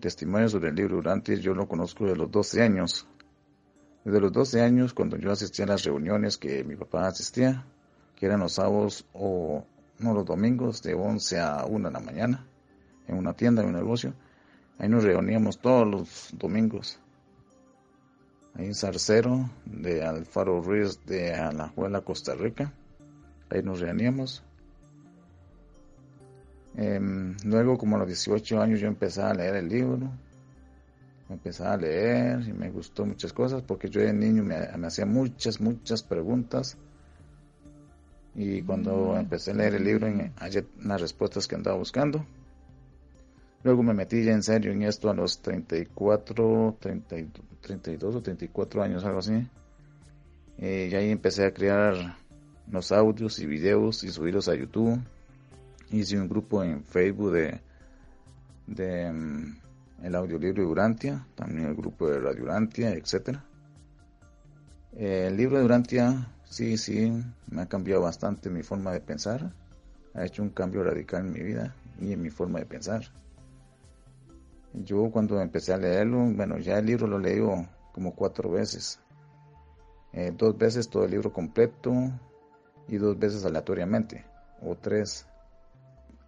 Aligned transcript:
testimonio 0.00 0.48
sobre 0.48 0.70
el 0.70 0.74
libro 0.74 0.98
Urantia 0.98 1.36
yo 1.36 1.54
lo 1.54 1.68
conozco 1.68 2.06
de 2.06 2.16
los 2.16 2.30
12 2.30 2.62
años. 2.62 3.06
Desde 4.04 4.20
los 4.20 4.32
12 4.32 4.62
años, 4.62 4.94
cuando 4.94 5.16
yo 5.16 5.30
asistía 5.30 5.66
a 5.66 5.68
las 5.68 5.84
reuniones 5.84 6.38
que 6.38 6.64
mi 6.64 6.74
papá 6.74 7.06
asistía, 7.06 7.66
que 8.16 8.26
eran 8.26 8.40
los 8.40 8.54
sábados 8.54 9.06
o 9.12 9.64
no 9.98 10.14
los 10.14 10.24
domingos, 10.24 10.82
de 10.82 10.94
11 10.94 11.40
a 11.40 11.64
1 11.66 11.88
de 11.88 11.92
la 11.92 12.00
mañana, 12.00 12.46
en 13.06 13.16
una 13.16 13.34
tienda, 13.34 13.62
en 13.62 13.68
un 13.68 13.74
negocio, 13.74 14.14
ahí 14.78 14.88
nos 14.88 15.04
reuníamos 15.04 15.58
todos 15.58 15.86
los 15.86 16.30
domingos. 16.32 16.98
Ahí 18.54 18.66
en 18.66 18.74
Zarcero, 18.74 19.50
de 19.64 20.04
Alfaro 20.04 20.60
Ruiz, 20.60 21.04
de 21.06 21.34
Alajuela, 21.34 22.00
Costa 22.00 22.34
Rica. 22.34 22.72
Ahí 23.50 23.62
nos 23.62 23.80
reuníamos. 23.80 24.42
Em, 26.80 27.36
luego, 27.44 27.76
como 27.76 27.96
a 27.96 27.98
los 27.98 28.08
18 28.08 28.58
años, 28.58 28.80
yo 28.80 28.88
empecé 28.88 29.20
a 29.20 29.34
leer 29.34 29.54
el 29.56 29.68
libro. 29.68 30.10
Empecé 31.28 31.62
a 31.64 31.76
leer 31.76 32.40
y 32.48 32.54
me 32.54 32.70
gustó 32.70 33.04
muchas 33.04 33.34
cosas 33.34 33.60
porque 33.60 33.90
yo 33.90 34.00
de 34.00 34.14
niño 34.14 34.42
me, 34.42 34.66
me 34.78 34.86
hacía 34.86 35.04
muchas, 35.04 35.60
muchas 35.60 36.02
preguntas. 36.02 36.78
Y 38.34 38.62
cuando 38.62 39.14
empecé 39.14 39.50
a 39.50 39.54
leer 39.54 39.74
el 39.74 39.84
libro, 39.84 40.08
hallé 40.36 40.66
las 40.82 41.02
respuestas 41.02 41.46
que 41.46 41.54
andaba 41.54 41.76
buscando. 41.76 42.24
Luego 43.62 43.82
me 43.82 43.92
metí 43.92 44.24
ya 44.24 44.32
en 44.32 44.42
serio 44.42 44.72
en 44.72 44.82
esto 44.82 45.10
a 45.10 45.14
los 45.14 45.42
34, 45.42 46.78
30 46.80 47.18
y- 47.18 47.30
32 47.60 48.14
o 48.14 48.22
34 48.22 48.82
años, 48.82 49.04
algo 49.04 49.18
así. 49.18 49.46
Eh, 50.56 50.88
y 50.90 50.94
ahí 50.94 51.10
empecé 51.10 51.44
a 51.44 51.52
crear 51.52 52.16
los 52.72 52.90
audios 52.90 53.38
y 53.38 53.44
videos 53.44 54.02
y 54.02 54.08
subirlos 54.08 54.48
a 54.48 54.54
YouTube 54.54 54.98
hice 55.90 56.18
un 56.18 56.28
grupo 56.28 56.62
en 56.62 56.84
Facebook 56.84 57.32
de, 57.32 57.60
de 58.66 59.12
mm, 59.12 59.60
el 60.04 60.14
audiolibro 60.14 60.62
de 60.62 60.68
Urantia, 60.68 61.26
también 61.34 61.68
el 61.68 61.74
grupo 61.74 62.08
de 62.08 62.20
Radio 62.20 62.44
Urantia, 62.44 62.90
etcétera. 62.90 63.44
Eh, 64.92 65.26
el 65.28 65.36
libro 65.36 65.58
de 65.58 65.64
Urantia, 65.64 66.28
sí, 66.44 66.76
sí, 66.76 67.12
me 67.48 67.62
ha 67.62 67.66
cambiado 67.66 68.02
bastante 68.02 68.50
mi 68.50 68.62
forma 68.62 68.92
de 68.92 69.00
pensar, 69.00 69.52
ha 70.14 70.24
hecho 70.24 70.42
un 70.42 70.50
cambio 70.50 70.82
radical 70.82 71.26
en 71.26 71.32
mi 71.32 71.40
vida 71.40 71.74
y 72.00 72.12
en 72.12 72.22
mi 72.22 72.30
forma 72.30 72.58
de 72.58 72.66
pensar. 72.66 73.02
Yo 74.72 75.10
cuando 75.10 75.40
empecé 75.40 75.72
a 75.72 75.78
leerlo, 75.78 76.24
bueno, 76.24 76.58
ya 76.58 76.78
el 76.78 76.86
libro 76.86 77.06
lo 77.06 77.18
leí 77.18 77.40
como 77.92 78.14
cuatro 78.14 78.50
veces. 78.50 79.00
Eh, 80.12 80.32
dos 80.36 80.56
veces 80.56 80.88
todo 80.88 81.04
el 81.04 81.10
libro 81.10 81.32
completo 81.32 81.92
y 82.88 82.96
dos 82.96 83.18
veces 83.18 83.44
aleatoriamente, 83.44 84.24
o 84.60 84.76
tres 84.76 85.26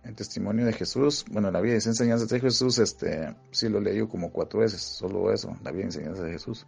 el 0.04 0.16
testimonio 0.16 0.66
de 0.66 0.72
Jesús, 0.72 1.24
bueno, 1.30 1.50
la 1.50 1.60
vida 1.60 1.74
y 1.74 1.76
enseñanzas 1.76 2.28
de 2.28 2.40
Jesús, 2.40 2.78
este, 2.78 3.34
sí 3.50 3.68
lo 3.68 3.80
leí 3.80 4.06
como 4.08 4.32
cuatro 4.32 4.60
veces, 4.60 4.80
solo 4.80 5.32
eso, 5.32 5.56
la 5.62 5.70
vida 5.70 5.82
y 5.82 5.86
enseñanzas 5.86 6.24
de 6.24 6.32
Jesús. 6.32 6.66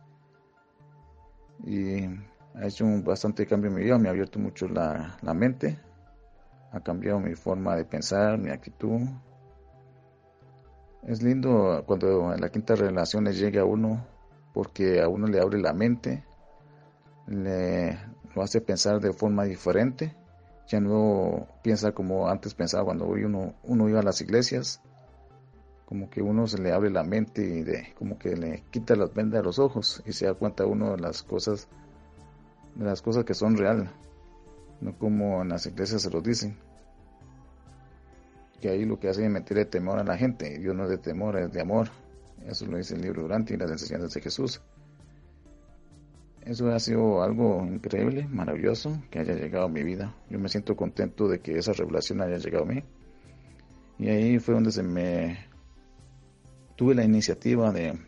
Y 1.67 2.05
ha 2.55 2.67
hecho 2.67 2.85
un 2.85 3.03
bastante 3.03 3.47
cambio 3.47 3.71
en 3.71 3.77
mi 3.77 3.83
vida, 3.83 3.99
me 3.99 4.09
ha 4.09 4.13
abierto 4.13 4.39
mucho 4.39 4.69
la, 4.69 5.19
la 5.21 5.35
mente, 5.35 5.79
ha 6.71 6.81
cambiado 6.81 7.19
mi 7.19 7.35
forma 7.35 7.77
de 7.77 7.85
pensar, 7.85 8.39
mi 8.39 8.51
actitud. 8.51 9.01
Es 11.03 11.23
lindo 11.23 11.83
cuando 11.87 12.33
en 12.33 12.41
la 12.41 12.49
quinta 12.51 12.77
relación 12.77 13.25
le 13.25 13.33
llegue 13.33 13.59
a 13.59 13.65
uno, 13.65 14.07
porque 14.53 15.03
a 15.03 15.09
uno 15.09 15.27
le 15.27 15.41
abre 15.41 15.61
la 15.61 15.73
mente, 15.73 16.25
le 17.27 17.99
lo 18.35 18.43
hace 18.43 18.61
pensar 18.61 19.01
de 19.01 19.13
forma 19.13 19.45
diferente 19.45 20.15
ya 20.67 20.81
no 20.81 21.47
piensa 21.63 21.93
como 21.93 22.29
antes 22.29 22.55
pensaba 22.55 22.85
cuando 22.85 23.07
uno, 23.07 23.55
uno 23.63 23.89
iba 23.89 24.01
a 24.01 24.03
las 24.03 24.21
iglesias, 24.21 24.81
como 25.85 26.09
que 26.09 26.23
uno 26.23 26.47
se 26.47 26.59
le 26.59 26.73
abre 26.73 26.91
la 26.91 27.05
mente 27.05 27.43
y 27.43 27.63
de, 27.63 27.93
como 27.99 28.19
que 28.19 28.37
le 28.37 28.65
quita 28.71 28.97
las 28.97 29.13
vendas 29.13 29.41
de 29.41 29.45
los 29.45 29.59
ojos 29.59 30.03
y 30.07 30.13
se 30.13 30.27
da 30.27 30.35
cuenta 30.35 30.67
uno 30.67 30.93
de 30.93 30.99
las 31.01 31.23
cosas, 31.23 31.69
de 32.75 32.85
las 32.85 33.03
cosas 33.03 33.25
que 33.25 33.35
son 33.35 33.57
real, 33.57 33.91
no 34.81 34.97
como 34.99 35.43
en 35.43 35.51
las 35.51 35.67
iglesias 35.67 36.03
se 36.03 36.11
los 36.11 36.23
dicen. 36.23 36.57
Que 38.61 38.71
ahí 38.71 38.87
lo 38.87 38.99
que 38.99 39.11
hace 39.11 39.25
es 39.25 39.31
meterle 39.31 39.67
temor 39.67 39.99
a 39.99 40.05
la 40.05 40.17
gente, 40.17 40.59
Dios 40.59 40.75
no 40.75 40.85
es 40.85 40.91
de 40.91 40.99
temor, 40.99 41.37
es 41.39 41.53
de 41.53 41.61
amor. 41.61 41.91
Eso 42.47 42.67
lo 42.67 42.79
dice 42.79 42.95
el 42.95 43.03
libro 43.03 43.23
Durante 43.23 43.55
y 43.55 43.57
las 43.57 43.71
enseñanzas 43.71 44.15
de 44.15 44.21
Jesús. 44.21 44.63
Eso 46.45 46.71
ha 46.71 46.79
sido 46.79 47.23
algo 47.23 47.65
increíble, 47.65 48.29
maravilloso, 48.29 49.01
que 49.11 49.19
haya 49.19 49.35
llegado 49.35 49.65
a 49.65 49.69
mi 49.69 49.83
vida. 49.83 50.15
Yo 50.29 50.39
me 50.39 50.51
siento 50.51 50.77
contento 50.77 51.27
de 51.27 51.41
que 51.41 51.57
esa 51.57 51.73
revelación 51.73 52.21
haya 52.21 52.37
llegado 52.37 52.65
a 52.65 52.67
mí. 52.67 52.85
Y 53.99 54.09
ahí 54.09 54.39
fue 54.39 54.55
donde 54.55 54.71
se 54.71 54.83
me 54.83 55.39
tuve 56.77 56.95
la 56.95 57.05
iniciativa 57.05 57.73
de, 57.73 57.99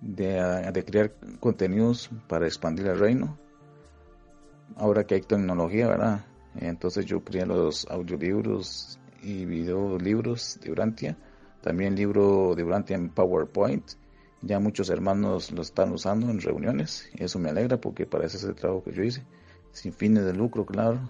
de, 0.00 0.70
de 0.72 0.84
crear 0.84 1.12
contenidos 1.38 2.10
para 2.28 2.46
expandir 2.46 2.86
el 2.86 2.98
reino. 2.98 3.38
Ahora 4.76 5.04
que 5.04 5.16
hay 5.16 5.20
tecnología, 5.20 5.88
¿verdad? 5.88 6.24
Entonces 6.54 7.04
yo 7.04 7.22
creé 7.22 7.44
los 7.44 7.86
audiolibros 7.90 8.98
y 9.22 9.44
videolibros 9.44 10.58
de 10.62 10.70
Urantia. 10.70 11.18
También 11.60 11.94
libro 11.94 12.54
de 12.54 12.64
Urantia 12.64 12.96
en 12.96 13.10
PowerPoint 13.10 13.84
ya 14.46 14.58
muchos 14.60 14.90
hermanos 14.90 15.50
lo 15.50 15.62
están 15.62 15.92
usando 15.92 16.30
en 16.30 16.40
reuniones 16.40 17.10
y 17.14 17.24
eso 17.24 17.38
me 17.38 17.50
alegra 17.50 17.80
porque 17.80 18.06
para 18.06 18.26
ese 18.26 18.52
trabajo 18.54 18.84
que 18.84 18.92
yo 18.92 19.02
hice, 19.02 19.22
sin 19.72 19.92
fines 19.92 20.24
de 20.24 20.32
lucro, 20.32 20.64
claro, 20.64 21.00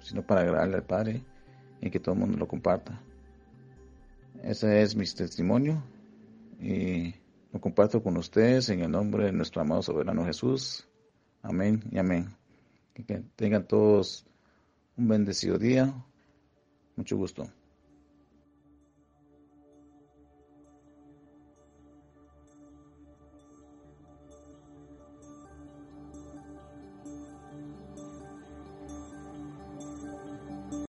sino 0.00 0.22
para 0.22 0.42
agradarle 0.42 0.76
al 0.76 0.84
Padre 0.84 1.22
y 1.80 1.90
que 1.90 2.00
todo 2.00 2.14
el 2.14 2.20
mundo 2.20 2.38
lo 2.38 2.48
comparta. 2.48 3.00
Ese 4.42 4.82
es 4.82 4.94
mi 4.94 5.04
testimonio 5.04 5.82
y 6.60 7.14
lo 7.52 7.60
comparto 7.60 8.02
con 8.02 8.16
ustedes 8.16 8.68
en 8.68 8.80
el 8.80 8.90
nombre 8.90 9.26
de 9.26 9.32
nuestro 9.32 9.62
amado 9.62 9.82
soberano 9.82 10.24
Jesús. 10.24 10.86
Amén 11.42 11.82
y 11.90 11.98
amén. 11.98 12.28
Que 12.94 13.02
tengan 13.36 13.66
todos 13.66 14.26
un 14.96 15.08
bendecido 15.08 15.58
día. 15.58 15.92
Mucho 16.96 17.16
gusto. 17.16 17.55